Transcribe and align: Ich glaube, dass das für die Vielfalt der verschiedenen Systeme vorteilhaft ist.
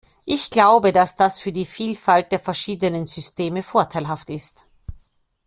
Ich 0.25 0.49
glaube, 0.49 0.93
dass 0.93 1.15
das 1.15 1.37
für 1.37 1.51
die 1.51 1.63
Vielfalt 1.63 2.31
der 2.31 2.39
verschiedenen 2.39 3.05
Systeme 3.05 3.61
vorteilhaft 3.61 4.31
ist. 4.31 4.65